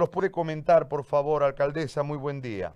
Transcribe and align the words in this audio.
los 0.00 0.10
puede 0.10 0.30
comentar, 0.30 0.88
por 0.88 1.04
favor, 1.04 1.42
alcaldesa? 1.42 2.02
Muy 2.02 2.18
buen 2.18 2.40
día. 2.40 2.72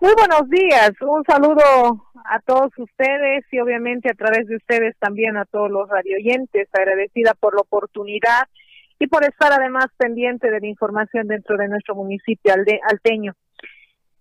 Muy 0.00 0.14
buenos 0.14 0.48
días, 0.48 0.92
un 1.02 1.22
saludo 1.24 2.06
a 2.24 2.40
todos 2.46 2.72
ustedes 2.78 3.44
y 3.52 3.60
obviamente 3.60 4.10
a 4.10 4.14
través 4.14 4.46
de 4.46 4.56
ustedes 4.56 4.96
también 4.98 5.36
a 5.36 5.44
todos 5.44 5.70
los 5.70 5.90
radioyentes, 5.90 6.68
agradecida 6.72 7.34
por 7.38 7.54
la 7.54 7.60
oportunidad 7.60 8.48
y 8.98 9.08
por 9.08 9.24
estar 9.24 9.52
además 9.52 9.88
pendiente 9.98 10.50
de 10.50 10.60
la 10.60 10.66
información 10.66 11.28
dentro 11.28 11.58
de 11.58 11.68
nuestro 11.68 11.94
municipio 11.94 12.54
alteño. 12.88 13.34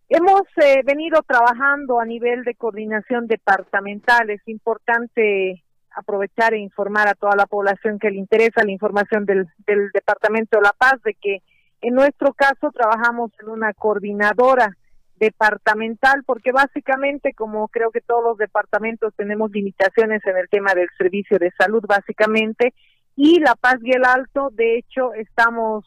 Hemos 0.09 0.41
eh, 0.57 0.81
venido 0.83 1.21
trabajando 1.21 2.01
a 2.01 2.05
nivel 2.05 2.43
de 2.43 2.55
coordinación 2.55 3.27
departamental, 3.27 4.29
es 4.31 4.45
importante 4.47 5.63
aprovechar 5.95 6.53
e 6.53 6.59
informar 6.59 7.07
a 7.07 7.13
toda 7.13 7.37
la 7.37 7.45
población 7.45 7.99
que 7.99 8.09
le 8.09 8.17
interesa 8.17 8.65
la 8.65 8.71
información 8.71 9.25
del, 9.25 9.47
del 9.65 9.91
Departamento 9.93 10.57
de 10.57 10.63
La 10.63 10.73
Paz 10.77 11.01
de 11.03 11.13
que 11.13 11.41
en 11.81 11.95
nuestro 11.95 12.33
caso 12.33 12.71
trabajamos 12.71 13.31
en 13.41 13.49
una 13.49 13.73
coordinadora 13.73 14.75
departamental 15.17 16.23
porque 16.25 16.51
básicamente 16.51 17.33
como 17.33 17.67
creo 17.67 17.91
que 17.91 18.01
todos 18.01 18.23
los 18.23 18.37
departamentos 18.37 19.13
tenemos 19.15 19.51
limitaciones 19.51 20.21
en 20.25 20.37
el 20.37 20.47
tema 20.49 20.73
del 20.73 20.87
servicio 20.97 21.37
de 21.37 21.51
salud 21.57 21.83
básicamente 21.87 22.73
y 23.15 23.39
La 23.39 23.55
Paz 23.55 23.77
y 23.83 23.91
el 23.91 24.05
Alto 24.05 24.49
de 24.53 24.77
hecho 24.77 25.13
estamos 25.13 25.85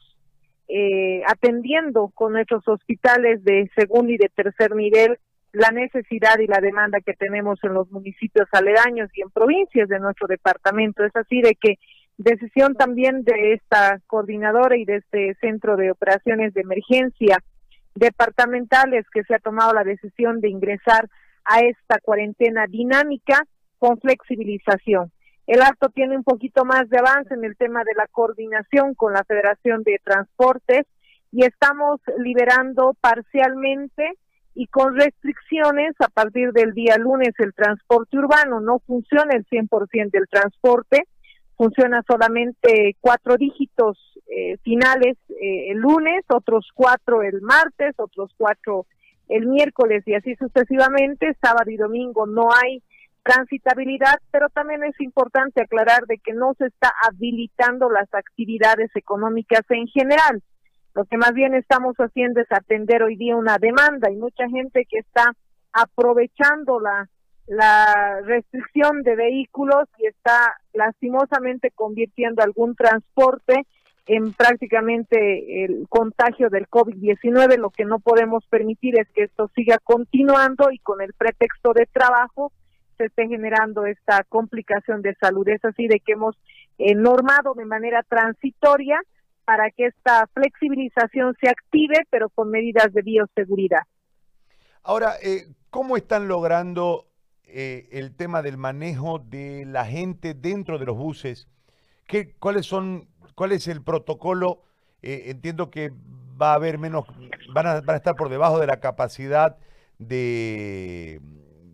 eh, 0.68 1.22
atendiendo 1.26 2.10
con 2.14 2.34
nuestros 2.34 2.66
hospitales 2.68 3.42
de 3.44 3.70
segundo 3.74 4.12
y 4.12 4.18
de 4.18 4.30
tercer 4.34 4.74
nivel 4.74 5.18
la 5.52 5.70
necesidad 5.70 6.38
y 6.38 6.46
la 6.46 6.60
demanda 6.60 7.00
que 7.00 7.12
tenemos 7.12 7.62
en 7.62 7.74
los 7.74 7.90
municipios 7.90 8.48
aledaños 8.52 9.10
y 9.14 9.20
en 9.20 9.30
provincias 9.30 9.88
de 9.88 10.00
nuestro 10.00 10.26
departamento. 10.26 11.04
Es 11.04 11.14
así 11.14 11.42
de 11.42 11.54
que 11.54 11.78
decisión 12.22 12.74
también 12.74 13.22
de 13.24 13.54
esta 13.54 14.00
coordinadora 14.06 14.76
y 14.76 14.84
de 14.84 14.96
este 14.96 15.34
centro 15.40 15.76
de 15.76 15.90
operaciones 15.90 16.54
de 16.54 16.62
emergencia 16.62 17.38
departamentales 17.94 19.04
que 19.12 19.22
se 19.24 19.34
ha 19.34 19.38
tomado 19.38 19.72
la 19.72 19.84
decisión 19.84 20.40
de 20.40 20.48
ingresar 20.48 21.08
a 21.44 21.60
esta 21.60 21.98
cuarentena 22.00 22.66
dinámica 22.66 23.44
con 23.78 23.98
flexibilización. 23.98 25.12
El 25.46 25.60
acto 25.60 25.88
tiene 25.88 26.16
un 26.16 26.22
poquito 26.22 26.64
más 26.64 26.88
de 26.88 26.98
avance 26.98 27.34
en 27.34 27.44
el 27.44 27.56
tema 27.56 27.80
de 27.80 27.94
la 27.96 28.06
coordinación 28.06 28.94
con 28.94 29.12
la 29.12 29.24
Federación 29.24 29.82
de 29.82 30.00
Transportes 30.02 30.86
y 31.32 31.44
estamos 31.44 32.00
liberando 32.18 32.94
parcialmente 33.00 34.12
y 34.54 34.66
con 34.66 34.96
restricciones 34.96 35.94
a 35.98 36.08
partir 36.08 36.52
del 36.52 36.72
día 36.74 36.96
lunes 36.98 37.34
el 37.38 37.54
transporte 37.54 38.18
urbano. 38.18 38.60
No 38.60 38.78
funciona 38.86 39.34
el 39.34 39.46
100% 39.46 40.10
del 40.10 40.28
transporte, 40.30 41.04
funciona 41.62 42.02
solamente 42.08 42.96
cuatro 43.00 43.36
dígitos 43.36 43.96
eh, 44.26 44.56
finales 44.64 45.16
eh, 45.28 45.70
el 45.70 45.78
lunes, 45.78 46.24
otros 46.28 46.68
cuatro 46.74 47.22
el 47.22 47.40
martes, 47.40 47.94
otros 47.98 48.32
cuatro 48.36 48.86
el 49.28 49.46
miércoles 49.46 50.02
y 50.06 50.14
así 50.14 50.34
sucesivamente. 50.34 51.36
Sábado 51.40 51.70
y 51.70 51.76
domingo 51.76 52.26
no 52.26 52.48
hay 52.52 52.82
transitabilidad, 53.22 54.18
pero 54.32 54.48
también 54.48 54.82
es 54.82 55.00
importante 55.00 55.62
aclarar 55.62 56.06
de 56.06 56.18
que 56.18 56.32
no 56.32 56.54
se 56.58 56.66
está 56.66 56.92
habilitando 57.08 57.88
las 57.90 58.12
actividades 58.12 58.90
económicas 58.96 59.62
en 59.68 59.86
general. 59.86 60.42
Lo 60.96 61.04
que 61.04 61.16
más 61.16 61.32
bien 61.32 61.54
estamos 61.54 61.94
haciendo 61.98 62.40
es 62.40 62.50
atender 62.50 63.04
hoy 63.04 63.14
día 63.14 63.36
una 63.36 63.58
demanda 63.58 64.10
y 64.10 64.16
mucha 64.16 64.48
gente 64.48 64.84
que 64.90 64.98
está 64.98 65.32
aprovechando 65.72 66.80
la, 66.80 67.08
la 67.46 68.20
restricción 68.24 69.02
de 69.02 69.16
vehículos 69.16 69.88
y 69.98 70.06
está 70.06 70.60
lastimosamente 70.72 71.70
convirtiendo 71.70 72.42
algún 72.42 72.74
transporte 72.74 73.66
en 74.06 74.32
prácticamente 74.32 75.64
el 75.64 75.86
contagio 75.88 76.50
del 76.50 76.68
COVID-19. 76.68 77.58
Lo 77.58 77.70
que 77.70 77.84
no 77.84 77.98
podemos 77.98 78.44
permitir 78.46 78.98
es 78.98 79.08
que 79.10 79.24
esto 79.24 79.50
siga 79.54 79.78
continuando 79.82 80.70
y 80.70 80.78
con 80.78 81.00
el 81.00 81.12
pretexto 81.12 81.72
de 81.72 81.86
trabajo 81.86 82.52
se 82.96 83.06
esté 83.06 83.26
generando 83.26 83.86
esta 83.86 84.24
complicación 84.24 85.02
de 85.02 85.14
salud. 85.16 85.48
Es 85.48 85.64
así 85.64 85.86
de 85.88 86.00
que 86.00 86.12
hemos 86.12 86.36
eh, 86.78 86.94
normado 86.94 87.54
de 87.54 87.64
manera 87.64 88.02
transitoria 88.02 89.00
para 89.44 89.70
que 89.70 89.86
esta 89.86 90.26
flexibilización 90.34 91.34
se 91.40 91.48
active, 91.48 92.06
pero 92.10 92.28
con 92.30 92.50
medidas 92.50 92.92
de 92.92 93.02
bioseguridad. 93.02 93.82
Ahora, 94.84 95.14
eh, 95.22 95.46
¿cómo 95.70 95.96
están 95.96 96.28
logrando 96.28 97.06
eh, 97.52 97.88
el 97.92 98.14
tema 98.14 98.42
del 98.42 98.56
manejo 98.56 99.18
de 99.18 99.64
la 99.66 99.84
gente 99.84 100.34
dentro 100.34 100.78
de 100.78 100.86
los 100.86 100.96
buses? 100.96 101.48
¿Qué, 102.06 102.34
cuáles 102.38 102.66
son, 102.66 103.08
¿Cuál 103.34 103.52
es 103.52 103.68
el 103.68 103.82
protocolo? 103.82 104.62
Eh, 105.02 105.24
entiendo 105.26 105.70
que 105.70 105.92
va 106.40 106.52
a 106.52 106.54
haber 106.54 106.78
menos, 106.78 107.06
van 107.52 107.66
a, 107.66 107.80
van 107.80 107.94
a 107.94 107.96
estar 107.96 108.16
por 108.16 108.28
debajo 108.28 108.58
de 108.58 108.66
la 108.66 108.80
capacidad 108.80 109.56
de 109.98 111.20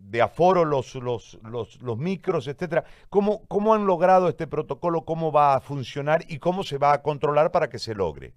de 0.09 0.21
aforo, 0.23 0.65
los, 0.65 0.95
los, 0.95 1.39
los, 1.43 1.79
los 1.81 1.97
micros, 1.97 2.47
etcétera. 2.47 2.83
¿Cómo, 3.09 3.45
¿Cómo 3.47 3.75
han 3.75 3.85
logrado 3.85 4.27
este 4.27 4.47
protocolo? 4.47 5.05
¿Cómo 5.05 5.31
va 5.31 5.55
a 5.55 5.59
funcionar 5.59 6.25
y 6.27 6.39
cómo 6.39 6.63
se 6.63 6.79
va 6.79 6.93
a 6.93 7.01
controlar 7.03 7.51
para 7.51 7.69
que 7.69 7.77
se 7.77 7.93
logre? 7.93 8.33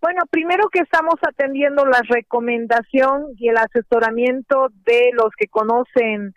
Bueno, 0.00 0.22
primero 0.30 0.68
que 0.68 0.80
estamos 0.80 1.14
atendiendo 1.26 1.84
la 1.86 2.02
recomendación 2.08 3.28
y 3.38 3.48
el 3.48 3.56
asesoramiento 3.56 4.68
de 4.84 5.10
los 5.14 5.30
que 5.36 5.46
conocen 5.48 6.34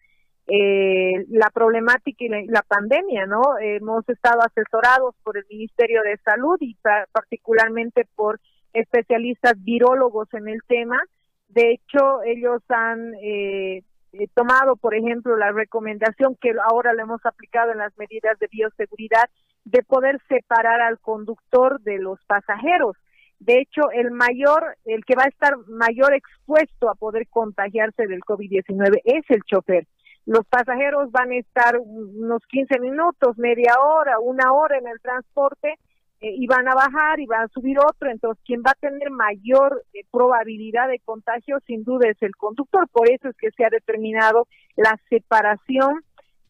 eh, 0.48 1.26
la 1.30 1.50
problemática 1.50 2.24
y 2.24 2.48
la, 2.48 2.62
pandemia, 2.62 3.26
¿no? 3.26 3.42
hemos 3.60 4.08
estado 4.08 4.42
asesorados 4.42 5.16
por 5.24 5.38
el 5.38 5.46
Ministerio 5.50 6.02
de 6.04 6.18
Salud 6.18 6.58
y 6.62 6.78
particularmente 7.12 8.08
por 8.16 8.40
especialistas 8.74 9.54
virólogos 9.64 10.32
en 10.34 10.48
el 10.48 10.60
tema. 10.68 11.02
De 11.50 11.72
hecho, 11.72 12.22
ellos 12.24 12.62
han 12.70 13.16
eh, 13.16 13.82
eh, 14.14 14.28
tomado, 14.36 14.76
por 14.76 14.94
ejemplo, 14.94 15.36
la 15.36 15.52
recomendación 15.52 16.38
que 16.40 16.54
ahora 16.70 16.94
le 16.94 17.02
hemos 17.02 17.26
aplicado 17.26 17.72
en 17.72 17.80
las 17.80 17.98
medidas 17.98 18.38
de 18.40 18.48
bioseguridad 18.52 19.30
de 19.64 19.82
poder 19.82 20.22
separar 20.30 20.80
al 20.82 21.00
conductor 21.00 21.82
de 21.82 21.98
los 21.98 22.24
pasajeros. 22.26 22.96
De 23.40 23.60
hecho, 23.60 23.92
el 23.92 24.12
mayor, 24.12 24.78
el 24.86 25.04
que 25.06 25.16
va 25.16 25.24
a 25.24 25.30
estar 25.30 25.58
mayor 25.68 26.14
expuesto 26.14 26.90
a 26.90 26.96
poder 26.96 27.28
contagiarse 27.30 28.08
del 28.08 28.22
COVID-19 28.22 29.02
es 29.04 29.24
el 29.30 29.44
chofer. 29.44 29.88
Los 30.26 30.46
pasajeros 30.48 31.12
van 31.12 31.32
a 31.32 31.38
estar 31.38 31.78
unos 31.80 32.42
15 32.48 32.80
minutos, 32.80 33.38
media 33.38 33.76
hora, 33.80 34.20
una 34.20 34.54
hora 34.54 34.78
en 34.78 34.88
el 34.88 35.00
transporte 35.00 35.76
eh, 36.22 36.34
y 36.36 36.48
van 36.48 36.68
a 36.68 36.74
bajar 36.74 37.20
y 37.20 37.28
van 37.28 37.44
a 37.44 37.48
subir 37.50 37.78
otro, 37.78 38.10
entonces 38.10 38.42
quien 38.46 38.62
va 38.62 38.72
a 38.72 38.80
tener 38.80 39.12
mayor 39.12 39.84
eh, 39.94 40.00
probabilidad 40.12 40.88
de 40.88 41.00
contagio 41.00 41.60
sin 41.68 41.84
duda 41.84 42.10
es 42.10 42.20
el 42.22 42.36
conductor, 42.36 42.88
por 42.90 43.12
eso 43.12 43.30
es 43.30 43.36
que 43.38 43.52
se 43.52 43.66
ha 43.66 43.70
determinado 43.70 44.48
la 44.78 44.98
separación 45.10 46.04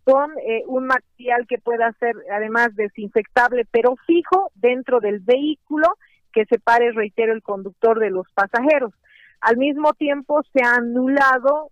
con 0.06 0.32
eh, 0.38 0.64
un 0.68 0.86
material 0.86 1.48
que 1.48 1.58
pueda 1.58 1.92
ser 2.00 2.16
además 2.32 2.76
desinfectable 2.76 3.66
pero 3.72 3.96
fijo 4.06 4.52
dentro 4.54 5.00
del 5.00 5.20
vehículo 5.20 5.88
que 6.36 6.46
separe, 6.46 6.92
reitero, 6.92 7.34
el 7.34 7.42
conductor 7.42 7.98
de 8.00 8.12
los 8.12 8.28
pasajeros. 8.34 8.94
Al 9.40 9.58
mismo 9.58 9.94
tiempo 9.94 10.42
se 10.54 10.64
han 10.64 10.90
anulado 10.90 11.70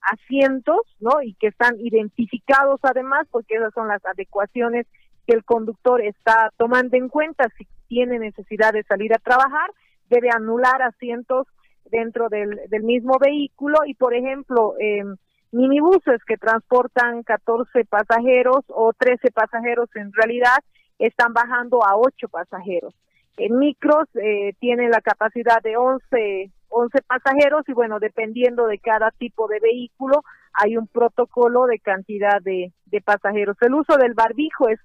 asientos, 0.00 0.80
¿no? 1.00 1.22
Y 1.22 1.34
que 1.34 1.48
están 1.48 1.74
identificados 1.80 2.80
además, 2.82 3.26
porque 3.30 3.56
esas 3.56 3.74
son 3.74 3.88
las 3.88 4.04
adecuaciones 4.04 4.86
que 5.26 5.34
el 5.34 5.44
conductor 5.44 6.00
está 6.00 6.50
tomando 6.56 6.96
en 6.96 7.08
cuenta 7.08 7.48
si 7.58 7.66
tiene 7.88 8.18
necesidad 8.18 8.72
de 8.72 8.84
salir 8.84 9.12
a 9.12 9.18
trabajar, 9.18 9.70
debe 10.08 10.30
anular 10.30 10.82
asientos 10.82 11.46
dentro 11.90 12.28
del, 12.28 12.58
mismo 12.82 13.18
vehículo 13.18 13.78
y, 13.86 13.94
por 13.94 14.14
ejemplo, 14.14 14.74
eh, 14.80 15.04
minibuses 15.52 16.22
que 16.26 16.36
transportan 16.36 17.22
14 17.22 17.84
pasajeros 17.84 18.64
o 18.68 18.92
13 18.92 19.30
pasajeros 19.32 19.88
en 19.94 20.12
realidad 20.12 20.58
están 20.98 21.32
bajando 21.32 21.84
a 21.84 21.96
8 21.96 22.28
pasajeros. 22.28 22.94
En 23.36 23.58
micros 23.58 24.08
eh, 24.14 24.54
tienen 24.60 24.90
la 24.90 25.00
capacidad 25.00 25.62
de 25.62 25.76
11, 25.76 26.50
11 26.68 26.98
pasajeros 27.02 27.68
y 27.68 27.72
bueno, 27.72 27.98
dependiendo 27.98 28.66
de 28.66 28.78
cada 28.78 29.10
tipo 29.10 29.46
de 29.48 29.60
vehículo, 29.60 30.22
hay 30.54 30.76
un 30.76 30.86
protocolo 30.86 31.66
de 31.66 31.78
cantidad 31.78 32.40
de, 32.40 32.72
de 32.86 33.00
pasajeros. 33.00 33.56
El 33.60 33.74
uso 33.74 33.96
del 33.98 34.14
barbijo 34.14 34.68
es 34.68 34.80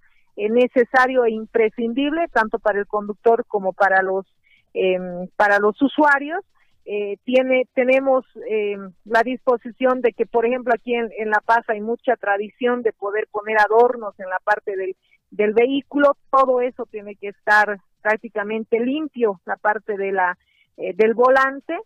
necesario 0.50 1.26
e 1.26 1.32
imprescindible 1.32 2.28
tanto 2.30 2.60
para 2.60 2.80
el 2.80 2.88
conductor 2.88 3.46
como 3.48 3.74
para 3.74 4.02
los 4.02 4.26
em, 4.74 5.28
para 5.36 5.60
los 5.60 5.80
usuarios 5.82 6.44
eh, 6.86 7.18
tiene 7.26 7.68
tenemos 7.74 8.26
em, 8.48 8.92
la 9.06 9.22
disposición 9.24 10.02
de 10.02 10.14
que 10.14 10.26
por 10.26 10.46
ejemplo 10.46 10.74
aquí 10.74 10.96
en, 10.96 11.30
La 11.30 11.42
Paz 11.46 11.64
hay 11.68 11.82
mucha 11.82 12.16
tradición 12.16 12.82
de 12.82 12.94
poder 12.94 13.28
poner 13.30 13.58
adornos 13.60 14.20
en 14.20 14.30
la 14.30 14.40
parte 14.44 14.76
del, 14.76 14.96
del 15.30 15.54
vehículo 15.54 16.18
todo 16.32 16.62
eso 16.62 16.86
tiene 16.90 17.16
que 17.16 17.30
estar 17.30 17.78
prácticamente 18.02 18.80
limpio 18.80 19.40
la 19.46 19.56
parte 19.56 19.98
de 19.98 20.12
la 20.12 20.38
eh, 20.78 20.94
del 20.96 21.14
volante 21.14 21.78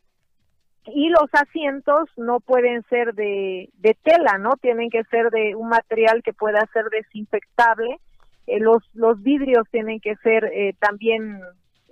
y 0.87 1.09
los 1.09 1.29
asientos 1.33 2.09
no 2.15 2.39
pueden 2.39 2.83
ser 2.89 3.15
de, 3.15 3.69
de 3.73 3.97
tela, 4.03 4.37
¿no? 4.37 4.55
Tienen 4.57 4.89
que 4.89 5.03
ser 5.05 5.31
de 5.31 5.55
un 5.55 5.69
material 5.69 6.21
que 6.23 6.33
pueda 6.33 6.63
ser 6.73 6.85
desinfectable 6.89 7.99
eh, 8.47 8.59
los, 8.59 8.83
los 8.93 9.21
vidrios 9.21 9.67
tienen 9.71 9.99
que 9.99 10.15
ser 10.17 10.45
eh, 10.45 10.75
también 10.79 11.41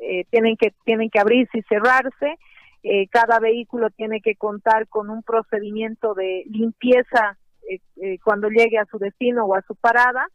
eh, 0.01 0.25
tienen 0.29 0.55
que 0.57 0.73
tienen 0.85 1.09
que 1.09 1.19
abrirse 1.19 1.59
y 1.59 1.63
cerrarse. 1.63 2.37
Eh, 2.83 3.07
cada 3.07 3.39
vehículo 3.39 3.89
tiene 3.91 4.21
que 4.21 4.35
contar 4.35 4.87
con 4.87 5.09
un 5.09 5.23
procedimiento 5.23 6.13
de 6.13 6.43
limpieza 6.47 7.37
cuando 8.23 8.49
llegue 8.49 8.77
a 8.77 8.85
su 8.85 8.99
destino 8.99 9.45
o 9.45 9.55
a 9.55 9.61
su 9.61 9.73
parada, 9.75 10.27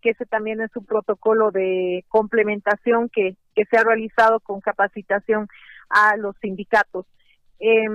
que 0.00 0.10
ese 0.10 0.24
también 0.26 0.60
es 0.60 0.74
un 0.76 0.86
protocolo 0.86 1.50
de 1.50 2.04
complementación 2.08 3.08
que, 3.08 3.36
que 3.54 3.64
se 3.66 3.76
ha 3.76 3.84
realizado 3.84 4.40
con 4.40 4.60
capacitación 4.60 5.48
a 5.90 6.16
los 6.16 6.36
sindicatos. 6.40 7.06
Eh, 7.60 7.86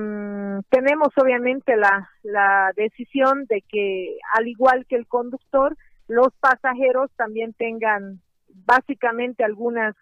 tenemos 0.69 1.09
obviamente 1.17 1.75
la, 1.75 2.09
la 2.23 2.71
decisión 2.75 3.45
de 3.45 3.61
que, 3.67 4.17
al 4.33 4.47
igual 4.47 4.85
que 4.87 4.95
el 4.95 5.07
conductor, 5.07 5.75
los 6.07 6.29
pasajeros 6.39 7.11
también 7.15 7.53
tengan 7.53 8.19
básicamente 8.65 9.43
algunas 9.43 9.95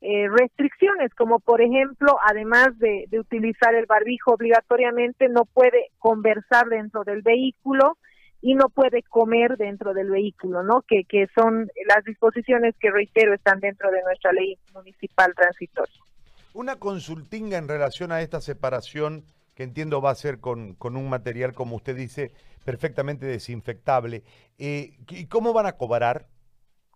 eh, 0.00 0.28
restricciones, 0.28 1.14
como 1.14 1.40
por 1.40 1.60
ejemplo, 1.60 2.16
además 2.24 2.78
de, 2.78 3.06
de, 3.08 3.20
utilizar 3.20 3.74
el 3.74 3.86
barbijo 3.86 4.32
obligatoriamente, 4.32 5.28
no 5.28 5.44
puede 5.44 5.90
conversar 5.98 6.68
dentro 6.68 7.04
del 7.04 7.22
vehículo 7.22 7.98
y 8.42 8.54
no 8.54 8.68
puede 8.68 9.02
comer 9.02 9.56
dentro 9.56 9.92
del 9.92 10.10
vehículo, 10.10 10.62
¿no? 10.62 10.82
Que, 10.82 11.04
que 11.04 11.26
son 11.34 11.70
las 11.86 12.04
disposiciones 12.04 12.74
que, 12.80 12.90
reitero, 12.90 13.34
están 13.34 13.60
dentro 13.60 13.90
de 13.90 14.02
nuestra 14.02 14.32
ley 14.32 14.58
municipal 14.72 15.34
transitoria. 15.34 16.00
Una 16.54 16.76
consultinga 16.76 17.58
en 17.58 17.68
relación 17.68 18.12
a 18.12 18.22
esta 18.22 18.40
separación 18.40 19.24
que 19.54 19.64
entiendo 19.64 20.00
va 20.00 20.10
a 20.10 20.14
ser 20.14 20.40
con, 20.40 20.76
un 20.80 21.08
material, 21.10 21.52
como 21.52 21.76
usted 21.76 21.94
dice, 21.94 22.32
perfectamente 22.64 23.26
desinfectable. 23.26 24.24
Eh, 24.58 24.96
¿Y 25.10 25.26
cómo 25.26 25.52
van 25.52 25.66
a 25.66 25.72
cobrar? 25.72 26.28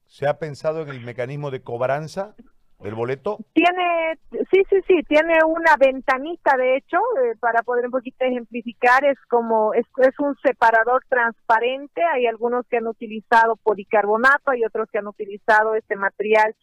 ¿Se 0.07 0.27
ha 0.27 0.39
pensado 0.39 0.83
en 0.83 0.89
el 0.89 1.01
mecanismo 1.01 1.51
de 1.51 1.61
cobranza 1.61 2.35
del 2.85 2.95
boleto? 2.95 3.39
Tiene, 3.55 4.19
sí, 4.51 4.63
sí, 4.69 4.77
sí, 4.87 5.03
tiene 5.09 5.39
una 5.47 5.75
ventanita, 5.79 6.57
de 6.59 6.77
hecho, 6.77 6.99
eh, 6.99 7.35
para 7.41 7.63
poder 7.63 7.87
un 7.87 7.91
poquito 7.91 8.25
ejemplificar, 8.25 9.05
es 9.07 9.19
como, 9.29 9.73
es, 9.73 9.87
es 9.97 10.19
un 10.19 10.37
separador 10.45 11.03
transparente, 11.09 12.03
hay 12.03 12.27
algunos 12.27 12.67
que 12.69 12.77
han 12.77 12.87
utilizado 12.87 13.57
policarbonato, 13.57 14.51
hay 14.51 14.65
otros 14.65 14.89
que 14.91 14.99
han 14.99 15.07
utilizado 15.07 15.75
este 15.75 15.97
material 15.97 16.55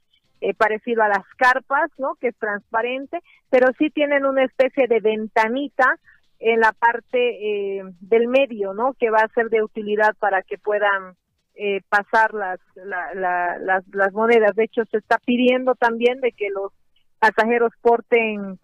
eh, 0.41 0.53
parecido 0.53 1.01
a 1.01 1.09
las 1.09 1.25
carpas, 1.37 1.89
¿no? 1.97 2.13
Que 2.21 2.27
es 2.27 2.37
transparente, 2.37 3.19
pero 3.49 3.67
sí 3.79 3.89
tienen 3.89 4.25
una 4.25 4.43
especie 4.43 4.87
de 4.87 4.99
ventanita 4.99 5.97
en 6.39 6.59
la 6.59 6.71
parte 6.71 7.17
eh, 7.17 7.83
del 7.99 8.27
medio, 8.27 8.73
¿no? 8.73 8.93
Que 8.93 9.09
va 9.09 9.19
a 9.19 9.33
ser 9.33 9.49
de 9.49 9.63
utilidad 9.63 10.15
para 10.19 10.43
que 10.43 10.59
puedan 10.59 11.15
eh, 11.63 11.81
pasar 11.89 12.33
las, 12.33 12.59
las, 12.75 13.83
las 13.93 14.13
monedas. 14.13 14.55
De 14.55 14.63
hecho, 14.63 14.83
se 14.89 14.97
está 14.97 15.17
pidiendo 15.23 15.75
también 15.75 16.19
de 16.21 16.31
que 16.31 16.49
los 16.49 16.71
pasajeros 17.19 17.71
porten 17.81 18.57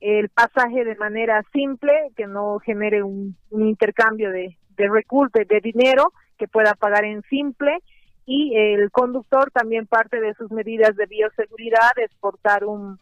el 0.00 0.28
pasaje 0.28 0.84
de 0.84 0.96
manera 0.96 1.42
simple, 1.52 1.92
que 2.16 2.26
no 2.26 2.58
genere 2.58 3.02
un, 3.02 3.36
intercambio 3.50 4.30
de, 4.30 4.58
de 4.76 5.44
de 5.48 5.60
dinero, 5.60 6.12
que 6.36 6.48
pueda 6.48 6.74
pagar 6.74 7.04
en 7.04 7.22
simple 7.22 7.78
y 8.26 8.54
el 8.56 8.90
conductor 8.90 9.50
también 9.50 9.86
parte 9.86 10.20
de 10.20 10.34
sus 10.34 10.50
medidas 10.50 10.94
de 10.96 11.06
bioseguridad 11.06 11.90
es 11.96 12.10
portar 12.20 12.64
un, 12.64 12.98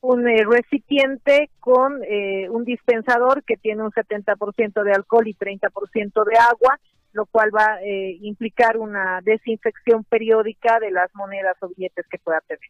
un 0.00 0.28
eh, 0.28 0.44
recipiente 0.48 1.50
con 1.60 2.02
eh, 2.04 2.48
un 2.50 2.64
dispensador 2.64 3.44
que 3.44 3.56
tiene 3.56 3.82
un 3.82 3.92
70% 3.92 4.82
de 4.82 4.92
alcohol 4.92 5.28
y 5.28 5.34
30% 5.34 6.24
de 6.24 6.36
agua, 6.36 6.78
lo 7.12 7.26
cual 7.26 7.50
va 7.54 7.74
a 7.74 7.82
eh, 7.82 8.18
implicar 8.20 8.76
una 8.76 9.20
desinfección 9.22 10.04
periódica 10.04 10.78
de 10.80 10.90
las 10.90 11.14
monedas 11.14 11.56
o 11.60 11.68
billetes 11.68 12.06
que 12.10 12.18
pueda 12.18 12.40
tener. 12.42 12.60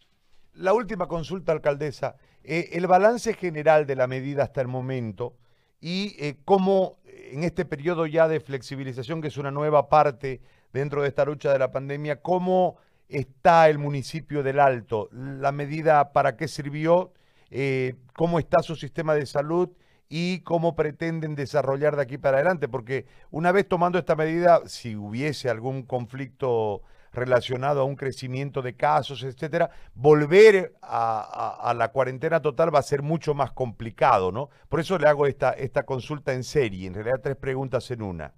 La 0.55 0.73
última 0.73 1.07
consulta, 1.07 1.53
alcaldesa. 1.53 2.17
el 2.43 2.87
balance 2.87 3.35
general 3.35 3.87
de 3.87 3.97
la 3.97 4.07
medida 4.07 4.45
hasta 4.45 4.61
el 4.61 4.69
momento 4.69 5.37
y 5.81 6.35
cómo 6.45 6.99
en 7.31 7.45
este 7.45 7.65
periodo 7.65 8.07
ya 8.07 8.29
de 8.29 8.41
flexibilización, 8.41 9.21
que 9.21 9.29
es 9.29 9.37
una 9.37 9.51
nueva 9.51 9.89
parte 9.89 10.41
dentro 10.73 11.03
de 11.03 11.09
esta 11.09 11.25
lucha 11.25 11.53
de 11.53 11.59
la 11.59 11.71
pandemia, 11.71 12.21
¿cómo 12.23 12.77
está 13.09 13.69
el 13.69 13.79
municipio 13.79 14.43
del 14.43 14.61
Alto? 14.61 15.09
¿La 15.13 15.53
medida 15.53 16.13
para 16.13 16.37
qué 16.37 16.49
sirvió? 16.49 17.13
Eh, 17.51 17.95
¿Cómo 18.15 18.39
está 18.39 18.63
su 18.63 18.77
sistema 18.77 19.15
de 19.15 19.27
salud? 19.27 19.71
Y 20.09 20.41
cómo 20.41 20.77
pretenden 20.77 21.35
desarrollar 21.35 21.97
de 21.97 22.03
aquí 22.03 22.19
para 22.19 22.39
adelante, 22.39 22.69
porque 22.69 23.07
una 23.31 23.53
vez 23.53 23.69
tomando 23.69 23.99
esta 23.99 24.17
medida, 24.17 24.61
si 24.67 24.97
hubiese 24.97 25.51
algún 25.51 25.83
conflicto 25.83 26.83
relacionado 27.13 27.81
a 27.81 27.85
un 27.85 27.97
crecimiento 27.97 28.63
de 28.63 28.77
casos, 28.77 29.25
etcétera, 29.25 29.71
volver 29.95 30.75
a, 30.83 31.73
la 31.77 31.89
cuarentena 31.89 32.41
total 32.41 32.75
va 32.75 32.81
a 32.81 32.83
ser 32.83 33.03
mucho 33.03 33.35
más 33.35 33.53
complicado, 33.53 34.31
¿no? 34.31 34.51
Por 34.69 34.81
eso 34.81 34.99
le 34.99 35.09
hago 35.09 35.27
esta, 35.27 35.53
esta 35.53 35.85
consulta 35.85 36.35
en 36.35 36.45
serie, 36.45 36.87
en 36.87 36.95
realidad 36.95 37.21
tres 37.23 37.37
preguntas 37.37 37.91
en 37.91 38.03
una. 38.03 38.35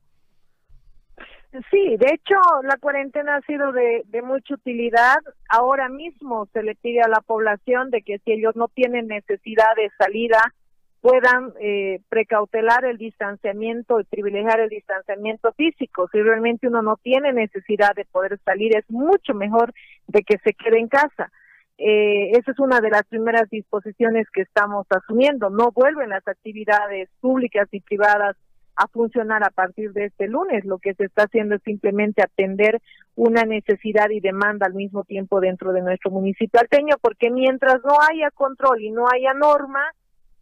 Sí, 1.71 1.97
de 1.97 2.15
hecho, 2.15 2.37
la 2.63 2.77
cuarentena 2.77 3.37
ha 3.37 3.41
sido 3.43 3.73
de, 3.73 4.05
mucha 4.23 4.55
utilidad. 4.55 5.17
Ahora 5.49 5.89
mismo 5.89 6.47
se 6.53 6.63
le 6.63 6.75
pide 6.75 7.01
a 7.01 7.09
la 7.09 7.23
población 7.23 7.91
de 7.91 8.03
que 8.03 8.19
si 8.19 8.33
ellos 8.33 8.55
no 8.55 8.69
tienen 8.69 9.09
necesidad 9.09 9.75
de 9.77 9.91
salida, 9.97 10.55
puedan 11.01 11.53
eh, 11.61 12.01
precautelar 12.09 12.85
el 12.85 12.99
distanciamiento 12.99 14.01
y 14.01 14.05
privilegiar 14.05 14.61
el 14.61 14.69
distanciamiento 14.69 15.53
físico. 15.53 16.09
Si 16.11 16.21
realmente 16.21 16.69
uno 16.69 16.83
no 16.83 16.97
tiene 16.97 17.33
necesidad 17.33 17.95
de 17.95 18.05
poder 18.05 18.39
salir, 18.45 18.77
es 18.77 18.85
mucho 18.91 19.35
mejor 19.35 19.73
de 20.07 20.23
que 20.23 20.39
se 20.39 20.55
quede 20.55 20.79
en 20.79 20.89
casa. 20.89 21.31
Eh, 21.79 22.33
esa 22.33 22.51
es 22.51 22.59
una 22.59 22.81
de 22.81 22.91
las 22.91 23.05
primeras 23.05 23.49
disposiciones 23.51 24.27
que 24.33 24.43
estamos 24.43 24.87
asumiendo. 24.91 25.49
No 25.49 25.71
vuelven 25.71 26.09
las 26.09 26.27
actividades 26.27 27.09
públicas 27.21 27.69
y 27.71 27.81
privadas 27.81 28.37
a 28.75 28.89
funcionar 28.89 29.45
a 29.45 29.51
partir 29.51 29.93
de 29.93 30.07
este 30.07 30.27
lunes. 30.27 30.65
Lo 30.65 30.79
que 30.79 30.95
se 30.95 31.05
está 31.05 31.25
haciendo 31.25 31.55
es 31.55 31.63
simplemente 31.63 32.23
atender 32.23 32.81
una 33.15 33.43
necesidad 33.43 34.11
y 34.11 34.21
demanda 34.21 34.67
al 34.67 34.75
mismo 34.75 35.05
tiempo 35.05 35.41
dentro 35.41 35.73
de 35.73 35.83
nuestro 35.83 36.11
municipio 36.11 36.61
alteño, 36.61 36.97
porque 37.01 37.31
mientras 37.31 37.77
no 37.85 37.95
haya 38.09 38.31
control 38.33 38.83
y 38.83 38.91
no 38.91 39.07
haya 39.13 39.35
norma, 39.35 39.83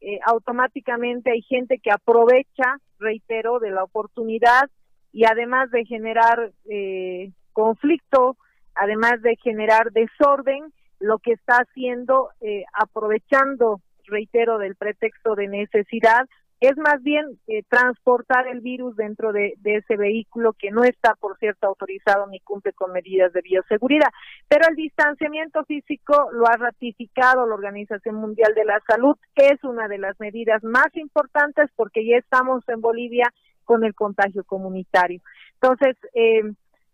eh, 0.00 0.19
automáticamente 0.25 1.31
hay 1.31 1.43
gente 1.43 1.78
que 1.78 1.90
aprovecha, 1.90 2.78
reitero, 2.98 3.58
de 3.58 3.70
la 3.70 3.84
oportunidad 3.84 4.70
y 5.12 5.25
además 5.25 5.70
de 5.70 5.84
generar 5.84 6.52
eh, 6.70 7.32
conflicto, 7.52 8.37
además 8.75 9.22
de 9.22 9.37
generar 9.37 9.93
desorden, 9.93 10.72
lo 10.98 11.19
que 11.19 11.32
está 11.32 11.56
haciendo, 11.56 12.31
eh, 12.40 12.64
aprovechando, 12.72 13.81
reitero, 14.06 14.58
del 14.58 14.76
pretexto 14.76 15.35
de 15.35 15.49
necesidad, 15.49 16.26
es 16.60 16.76
más 16.76 17.02
bien 17.02 17.38
eh, 17.48 17.62
transportar 17.68 18.46
el 18.46 18.60
virus 18.60 18.96
dentro 18.96 19.32
de, 19.32 19.54
ese 19.64 19.96
vehículo 19.96 20.54
que 20.54 20.70
no 20.70 20.84
está, 20.84 21.14
por 21.14 21.36
cierto, 21.38 21.66
autorizado 21.66 22.26
ni 22.28 22.40
cumple 22.40 22.72
con 22.72 22.92
medidas 22.92 23.32
de 23.32 23.42
bioseguridad. 23.42 24.08
Pero 24.48 24.66
el 24.68 24.76
distanciamiento 24.76 25.64
físico 25.64 26.30
lo 26.32 26.46
ha 26.46 26.56
ratificado 26.56 27.46
la 27.46 27.54
Organización 27.54 28.14
Mundial 28.16 28.54
de 28.54 28.64
la 28.64 28.80
Salud, 28.86 29.16
es 29.34 29.62
una 29.64 29.86
de 29.86 29.98
las 29.98 30.18
medidas 30.18 30.62
más 30.64 30.88
importantes 30.94 31.70
porque 31.76 32.06
ya 32.06 32.16
estamos 32.16 32.66
en 32.68 32.80
Bolivia 32.80 33.32
con 33.64 33.84
el 33.84 33.94
contagio 33.94 34.44
comunitario. 34.44 35.20
Entonces, 35.60 35.96
eh, 36.14 36.42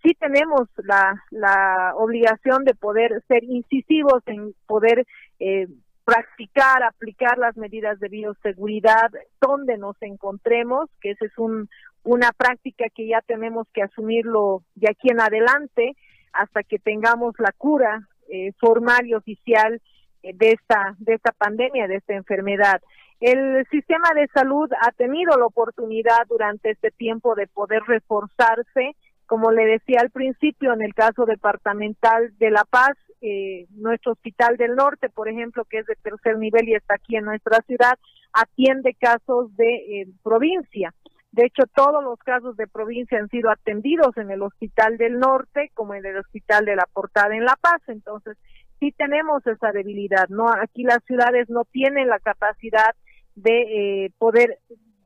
sí 0.02 0.14
tenemos 0.18 0.68
la, 0.76 1.22
la 1.30 1.92
obligación 1.96 2.64
de 2.64 2.74
poder 2.74 3.22
ser 3.28 3.44
incisivos 3.44 4.22
en 4.26 4.54
poder 4.66 5.06
eh, 5.38 5.68
practicar, 6.04 6.82
aplicar 6.82 7.38
las 7.38 7.56
medidas 7.56 7.98
de 8.00 8.08
bioseguridad 8.08 9.10
donde 9.40 9.78
nos 9.78 9.96
encontremos, 10.00 10.90
que 11.00 11.10
esa 11.10 11.26
es 11.26 11.38
un, 11.38 11.68
una 12.02 12.32
práctica 12.32 12.86
que 12.94 13.06
ya 13.06 13.20
tenemos 13.20 13.66
que 13.72 13.82
asumirlo 13.82 14.62
de 14.74 14.90
aquí 14.90 15.08
en 15.10 15.20
adelante 15.20 15.96
hasta 16.32 16.62
que 16.62 16.78
tengamos 16.78 17.34
la 17.38 17.52
cura 17.56 18.08
eh, 18.28 18.52
formal 18.58 19.06
y 19.06 19.14
oficial 19.14 19.80
eh, 20.22 20.32
de 20.34 20.52
esta 20.52 20.96
de 20.98 21.14
esta 21.14 21.32
pandemia, 21.32 21.86
de 21.86 21.96
esta 21.96 22.14
enfermedad. 22.14 22.80
El 23.20 23.64
sistema 23.70 24.08
de 24.16 24.26
salud 24.34 24.68
ha 24.80 24.90
tenido 24.92 25.36
la 25.38 25.46
oportunidad 25.46 26.26
durante 26.28 26.70
este 26.70 26.90
tiempo 26.90 27.36
de 27.36 27.46
poder 27.46 27.82
reforzarse 27.86 28.96
como 29.32 29.50
le 29.50 29.64
decía 29.64 30.00
al 30.02 30.10
principio, 30.10 30.74
en 30.74 30.82
el 30.82 30.92
caso 30.92 31.24
departamental 31.24 32.36
de 32.36 32.50
La 32.50 32.64
Paz, 32.68 32.98
eh, 33.22 33.66
nuestro 33.70 34.12
hospital 34.12 34.56
del 34.56 34.74
norte, 34.74 35.08
por 35.08 35.28
ejemplo, 35.28 35.64
que 35.64 35.78
es 35.78 35.86
de 35.86 35.94
tercer 35.96 36.38
nivel 36.38 36.68
y 36.68 36.74
está 36.74 36.94
aquí 36.94 37.16
en 37.16 37.24
nuestra 37.24 37.60
ciudad, 37.66 37.98
atiende 38.32 38.94
casos 38.94 39.54
de 39.56 39.74
eh, 39.74 40.06
provincia. 40.22 40.92
De 41.30 41.46
hecho, 41.46 41.62
todos 41.74 42.04
los 42.04 42.18
casos 42.18 42.56
de 42.56 42.66
provincia 42.66 43.18
han 43.18 43.28
sido 43.28 43.50
atendidos 43.50 44.16
en 44.16 44.30
el 44.30 44.42
hospital 44.42 44.98
del 44.98 45.18
norte, 45.18 45.70
como 45.74 45.94
en 45.94 46.04
el 46.04 46.18
hospital 46.18 46.64
de 46.64 46.76
la 46.76 46.86
Portada 46.92 47.34
en 47.34 47.44
La 47.44 47.56
Paz. 47.60 47.80
Entonces, 47.86 48.36
sí 48.80 48.92
tenemos 48.92 49.46
esa 49.46 49.72
debilidad. 49.72 50.28
No, 50.28 50.48
aquí 50.48 50.82
las 50.82 51.02
ciudades 51.04 51.48
no 51.48 51.64
tienen 51.64 52.08
la 52.08 52.18
capacidad 52.18 52.94
de 53.34 54.04
eh, 54.04 54.10
poder 54.18 54.58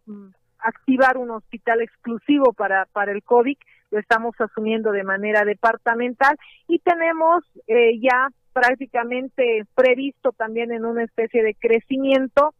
mm, 0.06 0.28
activar 0.58 1.16
un 1.18 1.30
hospital 1.30 1.80
exclusivo 1.80 2.52
para 2.52 2.86
para 2.86 3.12
el 3.12 3.22
COVID 3.22 3.56
lo 3.90 3.98
estamos 3.98 4.34
asumiendo 4.40 4.92
de 4.92 5.04
manera 5.04 5.44
departamental 5.44 6.36
y 6.68 6.78
tenemos 6.80 7.44
eh, 7.66 7.98
ya 8.00 8.28
prácticamente 8.52 9.64
previsto 9.74 10.32
también 10.32 10.72
en 10.72 10.84
una 10.84 11.04
especie 11.04 11.42
de 11.42 11.54
crecimiento. 11.54 12.54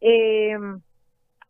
Eh, 0.00 0.56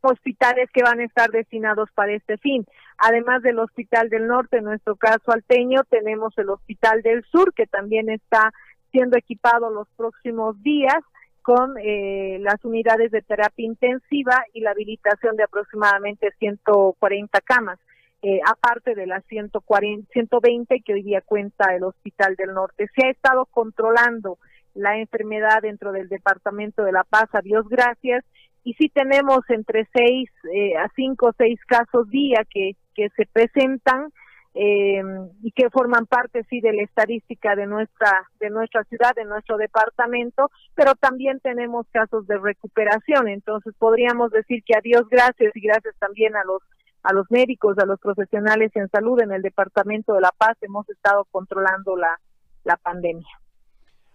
hospitales 0.02 0.68
que 0.72 0.82
van 0.82 1.00
a 1.00 1.04
estar 1.04 1.30
destinados 1.30 1.88
para 1.94 2.12
este 2.12 2.36
fin. 2.38 2.66
Además 2.98 3.42
del 3.42 3.58
Hospital 3.58 4.08
del 4.08 4.26
Norte, 4.26 4.58
en 4.58 4.64
nuestro 4.64 4.96
caso 4.96 5.32
alteño, 5.32 5.84
tenemos 5.88 6.36
el 6.38 6.50
Hospital 6.50 7.02
del 7.02 7.24
Sur, 7.24 7.54
que 7.54 7.66
también 7.66 8.10
está 8.10 8.52
siendo 8.90 9.16
equipado 9.16 9.70
los 9.70 9.88
próximos 9.96 10.60
días 10.62 10.98
con 11.40 11.74
eh, 11.78 12.38
las 12.40 12.64
unidades 12.64 13.10
de 13.10 13.22
terapia 13.22 13.66
intensiva 13.66 14.44
y 14.52 14.60
la 14.60 14.72
habilitación 14.72 15.36
de 15.36 15.44
aproximadamente 15.44 16.32
140 16.38 17.40
camas, 17.40 17.78
eh, 18.22 18.40
aparte 18.46 18.94
de 18.94 19.06
las 19.06 19.24
140, 19.26 20.08
120 20.12 20.80
que 20.84 20.94
hoy 20.94 21.02
día 21.02 21.20
cuenta 21.22 21.74
el 21.74 21.82
Hospital 21.82 22.36
del 22.36 22.54
Norte. 22.54 22.88
Se 22.94 23.06
ha 23.06 23.10
estado 23.10 23.46
controlando 23.46 24.38
la 24.74 24.96
enfermedad 24.98 25.60
dentro 25.62 25.92
del 25.92 26.08
Departamento 26.08 26.84
de 26.84 26.92
La 26.92 27.04
Paz, 27.04 27.28
a 27.32 27.40
Dios 27.40 27.68
gracias, 27.68 28.24
y 28.64 28.74
sí 28.74 28.88
tenemos 28.88 29.40
entre 29.48 29.88
seis 29.92 30.30
eh, 30.54 30.76
a 30.76 30.88
cinco 30.94 31.28
o 31.28 31.34
seis 31.36 31.58
casos 31.66 32.08
día 32.10 32.44
que, 32.48 32.76
que 32.94 33.08
se 33.16 33.26
presentan 33.26 34.12
eh, 34.54 35.02
y 35.42 35.50
que 35.52 35.70
forman 35.70 36.06
parte 36.06 36.44
sí 36.48 36.60
de 36.60 36.72
la 36.74 36.82
estadística 36.82 37.56
de 37.56 37.66
nuestra 37.66 38.28
de 38.38 38.50
nuestra 38.50 38.84
ciudad 38.84 39.14
de 39.16 39.24
nuestro 39.24 39.56
departamento 39.56 40.50
pero 40.74 40.94
también 40.94 41.40
tenemos 41.40 41.86
casos 41.90 42.26
de 42.26 42.36
recuperación 42.36 43.28
entonces 43.28 43.74
podríamos 43.78 44.30
decir 44.30 44.62
que 44.62 44.76
a 44.76 44.82
Dios 44.82 45.08
gracias 45.10 45.56
y 45.56 45.60
gracias 45.62 45.94
también 45.98 46.36
a 46.36 46.44
los 46.44 46.62
a 47.02 47.12
los 47.12 47.30
médicos 47.30 47.78
a 47.78 47.86
los 47.86 48.00
profesionales 48.00 48.70
en 48.74 48.88
salud 48.88 49.20
en 49.20 49.32
el 49.32 49.42
departamento 49.42 50.14
de 50.14 50.20
La 50.20 50.32
Paz 50.36 50.56
hemos 50.60 50.88
estado 50.88 51.26
controlando 51.30 51.96
la 51.96 52.18
la 52.64 52.76
pandemia 52.76 53.42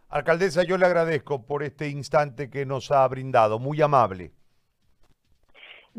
Alcaldesa, 0.10 0.64
yo 0.64 0.78
le 0.78 0.86
agradezco 0.86 1.46
por 1.46 1.64
este 1.64 1.90
instante 1.90 2.50
que 2.50 2.66
nos 2.66 2.92
ha 2.92 3.06
brindado, 3.10 3.60
muy 3.60 3.82
amable. 3.82 4.32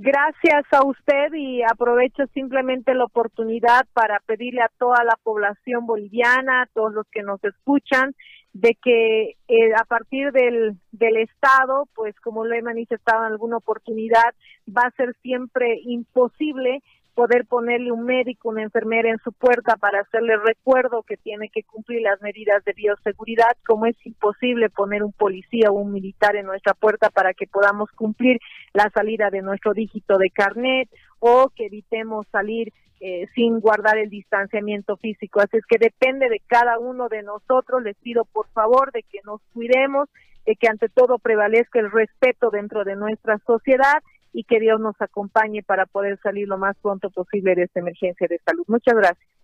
Gracias 0.00 0.64
a 0.70 0.86
usted 0.86 1.34
y 1.34 1.60
aprovecho 1.62 2.24
simplemente 2.32 2.94
la 2.94 3.04
oportunidad 3.04 3.84
para 3.92 4.20
pedirle 4.20 4.62
a 4.62 4.70
toda 4.78 5.04
la 5.04 5.18
población 5.22 5.86
boliviana, 5.86 6.62
a 6.62 6.66
todos 6.72 6.94
los 6.94 7.06
que 7.10 7.22
nos 7.22 7.42
escuchan, 7.44 8.14
de 8.52 8.76
que 8.82 9.36
eh, 9.48 9.74
a 9.78 9.84
partir 9.84 10.32
del, 10.32 10.76
del 10.90 11.16
Estado, 11.18 11.86
pues 11.94 12.18
como 12.20 12.44
lo 12.44 12.54
he 12.54 12.62
manifestado 12.62 13.24
en 13.24 13.32
alguna 13.32 13.58
oportunidad, 13.58 14.34
va 14.68 14.82
a 14.82 14.90
ser 14.92 15.14
siempre 15.22 15.80
imposible 15.84 16.82
poder 17.18 17.46
ponerle 17.46 17.90
un 17.90 18.04
médico, 18.04 18.48
una 18.48 18.62
enfermera 18.62 19.10
en 19.10 19.18
su 19.18 19.32
puerta 19.32 19.74
para 19.74 20.02
hacerle 20.02 20.36
recuerdo 20.36 21.02
que 21.02 21.16
tiene 21.16 21.48
que 21.48 21.64
cumplir 21.64 22.00
las 22.02 22.22
medidas 22.22 22.64
de 22.64 22.72
bioseguridad, 22.74 23.56
como 23.66 23.86
es 23.86 23.96
imposible 24.06 24.70
poner 24.70 25.02
un 25.02 25.10
policía 25.10 25.72
o 25.72 25.80
un 25.80 25.90
militar 25.90 26.36
en 26.36 26.46
nuestra 26.46 26.74
puerta 26.74 27.10
para 27.10 27.34
que 27.34 27.48
podamos 27.48 27.90
cumplir 27.90 28.38
la 28.72 28.88
salida 28.90 29.30
de 29.30 29.42
nuestro 29.42 29.74
dígito 29.74 30.16
de 30.16 30.30
carnet 30.30 30.88
o 31.18 31.50
que 31.56 31.66
evitemos 31.66 32.24
salir 32.30 32.72
eh, 33.00 33.26
sin 33.34 33.60
guardar 33.60 33.98
el 33.98 34.10
distanciamiento 34.10 34.96
físico. 34.96 35.40
Así 35.40 35.56
es 35.56 35.66
que 35.66 35.78
depende 35.78 36.28
de 36.28 36.40
cada 36.46 36.78
uno 36.78 37.08
de 37.08 37.22
nosotros. 37.22 37.82
Les 37.82 37.96
pido 37.96 38.24
por 38.24 38.48
favor 38.48 38.90
de 38.92 39.02
que 39.02 39.20
nos 39.24 39.40
cuidemos, 39.52 40.08
de 40.46 40.56
que 40.56 40.68
ante 40.68 40.88
todo 40.88 41.18
prevalezca 41.18 41.78
el 41.78 41.90
respeto 41.90 42.50
dentro 42.50 42.84
de 42.84 42.96
nuestra 42.96 43.38
sociedad 43.46 44.02
y 44.32 44.44
que 44.44 44.60
Dios 44.60 44.80
nos 44.80 45.00
acompañe 45.00 45.62
para 45.62 45.86
poder 45.86 46.18
salir 46.22 46.48
lo 46.48 46.58
más 46.58 46.76
pronto 46.82 47.10
posible 47.10 47.54
de 47.54 47.64
esta 47.64 47.80
emergencia 47.80 48.26
de 48.28 48.38
salud. 48.44 48.64
Muchas 48.66 48.94
gracias. 48.94 49.37